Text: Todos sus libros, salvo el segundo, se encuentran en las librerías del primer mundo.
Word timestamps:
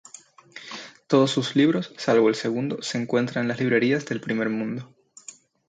Todos 1.05 1.29
sus 1.29 1.55
libros, 1.55 1.93
salvo 1.95 2.27
el 2.29 2.33
segundo, 2.33 2.81
se 2.81 2.97
encuentran 2.99 3.43
en 3.43 3.49
las 3.49 3.59
librerías 3.59 4.03
del 4.07 4.19
primer 4.19 4.49
mundo. 4.49 4.91